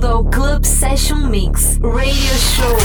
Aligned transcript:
bem-vindo 0.00 0.06
ao 0.06 0.24
Club 0.24 0.64
Session 0.64 1.18
Mix 1.28 1.78
Radio 1.82 2.34
Show 2.38 2.76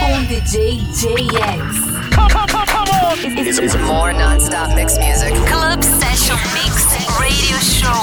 com 0.00 0.24
DJ 0.24 0.78
JX. 0.92 2.14
Come, 2.14 2.28
come, 2.30 2.46
come, 2.48 2.66
come 2.66 2.90
on! 2.90 3.38
It's, 3.38 3.58
it's 3.58 3.76
more 3.76 4.12
non-stop 4.12 4.74
mix 4.74 4.98
music. 4.98 5.32
Club 5.46 5.82
Session 5.82 6.36
Mix 6.52 6.84
Radio 7.18 7.58
Show. 7.58 8.02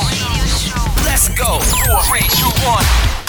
Let's 1.05 1.29
go! 1.29 1.59
Four, 1.59 2.01
three, 2.03 2.27
two, 2.29 2.49
one. 2.65 3.20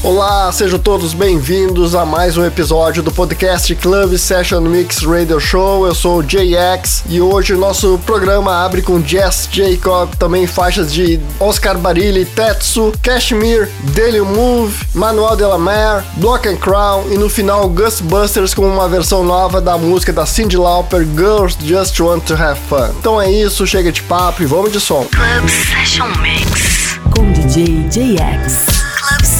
Olá, 0.00 0.50
sejam 0.52 0.78
todos 0.78 1.12
bem-vindos 1.12 1.96
a 1.96 2.06
mais 2.06 2.36
um 2.36 2.44
episódio 2.44 3.02
do 3.02 3.10
podcast 3.10 3.74
Club 3.74 4.16
Session 4.16 4.60
Mix 4.60 5.02
Radio 5.02 5.40
Show. 5.40 5.88
Eu 5.88 5.94
sou 5.94 6.18
o 6.18 6.22
JX 6.22 7.02
e 7.08 7.20
hoje 7.20 7.52
o 7.52 7.58
nosso 7.58 7.98
programa 8.06 8.64
abre 8.64 8.80
com 8.80 9.04
Jess 9.04 9.48
Jacob, 9.50 10.14
também 10.14 10.46
faixas 10.46 10.92
de 10.92 11.18
Oscar 11.40 11.76
Barilli, 11.76 12.24
Tetsu, 12.24 12.92
Cashmere, 13.02 13.68
Daily 13.92 14.20
Move, 14.20 14.72
Manuel 14.94 15.34
Delamere, 15.34 16.04
Block 16.18 16.48
and 16.48 16.58
Crown 16.58 17.10
e 17.10 17.18
no 17.18 17.28
final 17.28 17.68
Ghostbusters 17.68 18.54
com 18.54 18.68
uma 18.68 18.88
versão 18.88 19.24
nova 19.24 19.60
da 19.60 19.76
música 19.76 20.12
da 20.12 20.24
Cyndi 20.24 20.56
Lauper, 20.56 21.04
Girls 21.16 21.58
Just 21.60 21.98
Want 21.98 22.22
to 22.22 22.34
Have 22.34 22.60
Fun. 22.68 22.90
Então 23.00 23.20
é 23.20 23.28
isso, 23.28 23.66
chega 23.66 23.90
de 23.90 24.02
papo 24.02 24.44
e 24.44 24.46
vamos 24.46 24.70
de 24.70 24.78
som. 24.78 25.04
Club 25.10 25.48
Session 25.48 26.06
Mix 26.22 27.00
com 27.16 27.32
DJ 27.32 27.88
JX. 27.88 28.64
Club 28.96 29.24
Session 29.24 29.37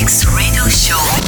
Mix 0.00 0.24
Radio 0.24 0.66
Show 0.66 1.19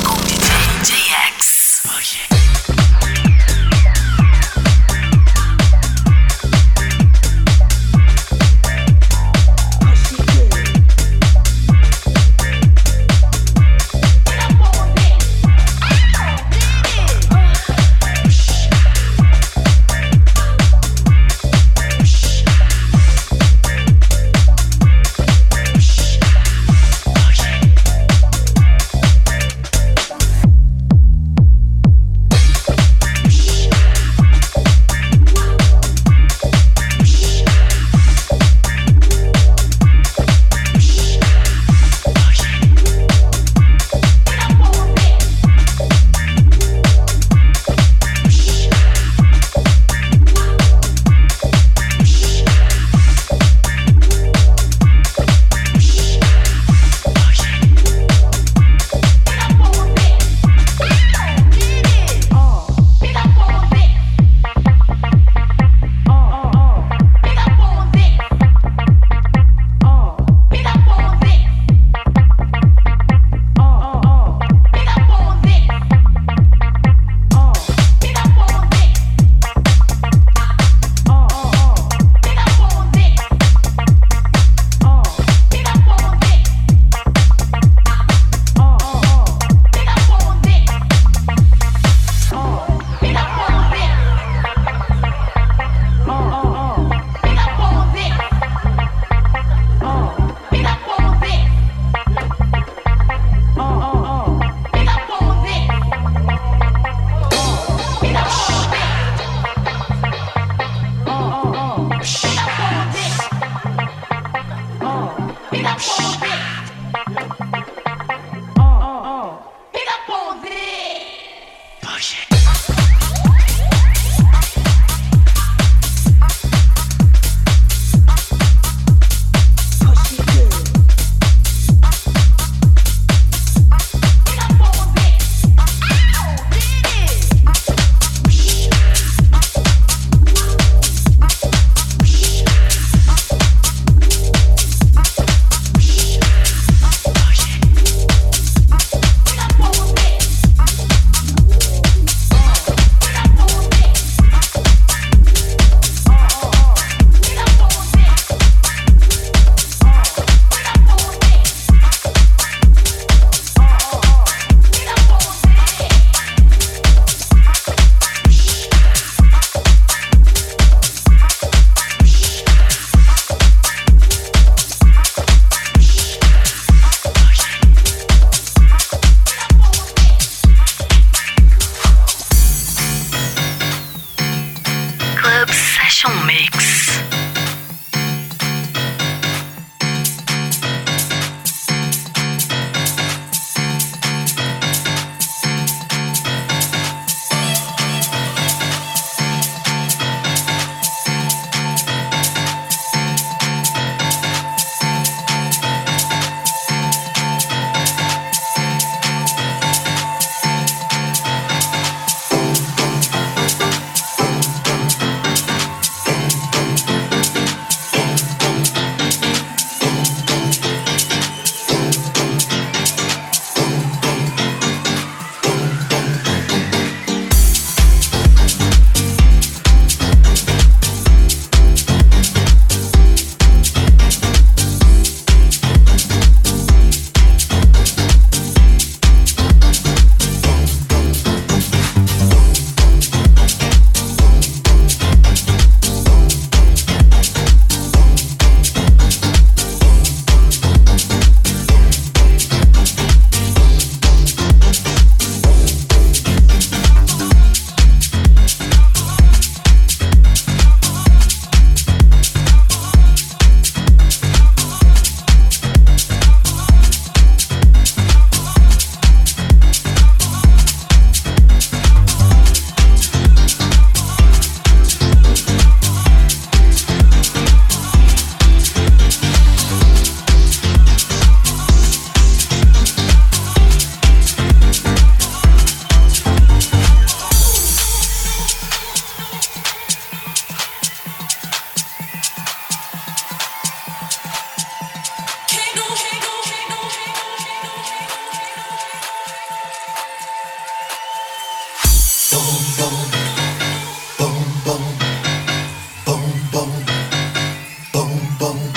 boom, 308.12 308.36
boom. 308.38 308.71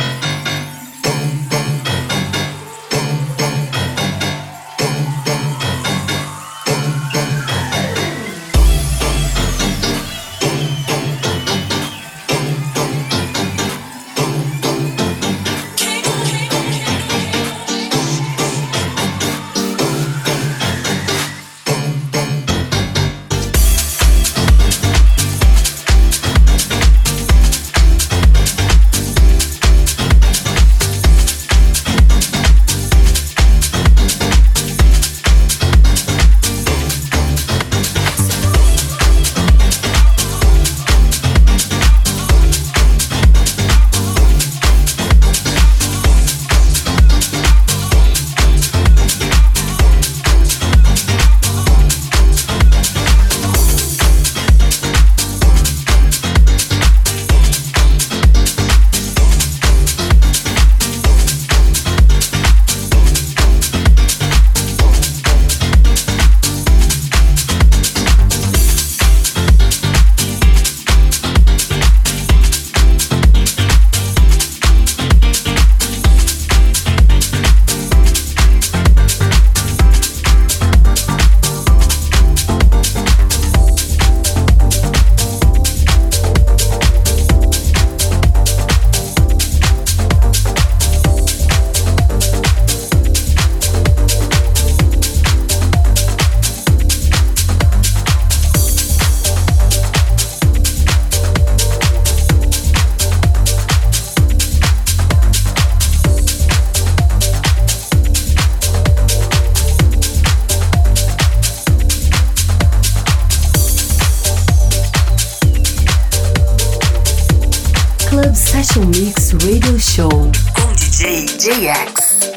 Club 118.25 118.36
Session 118.36 118.86
Mix 118.88 119.33
Radio 119.33 119.77
Show 119.77 120.10
com 120.10 120.74
DJ 120.74 121.25
JX. 121.38 122.35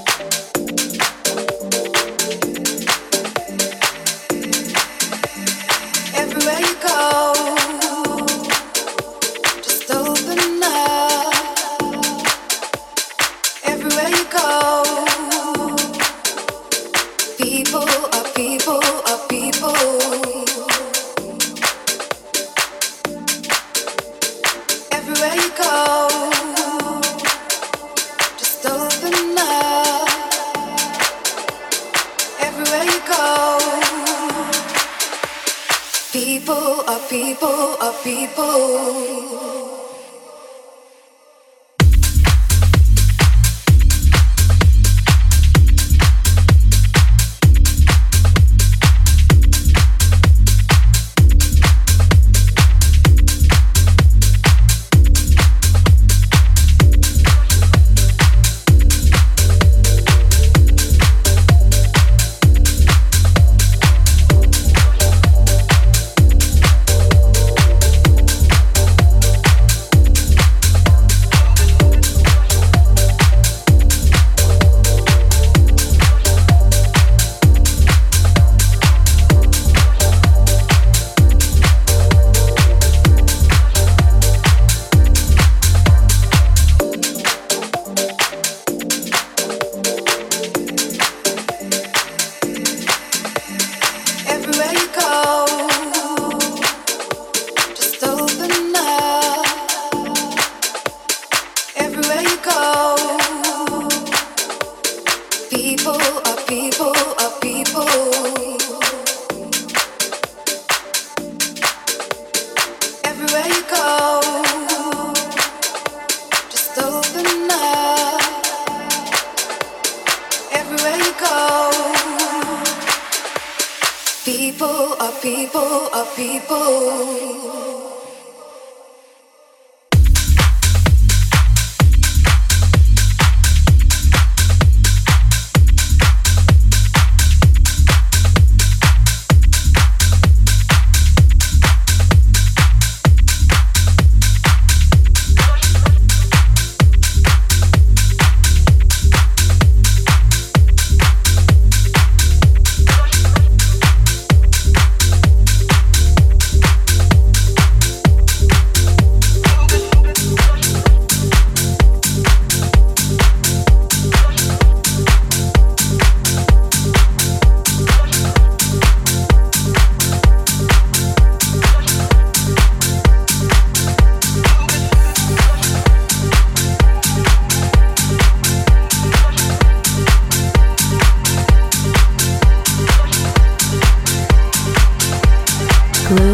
People 124.58 124.96
are 124.98 125.12
people 125.22 125.88
are 125.94 126.06
people. 126.16 127.67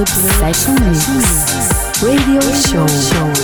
Session 0.07 0.75
Mix. 0.81 2.03
Radio 2.03 2.41
Show. 2.41 3.44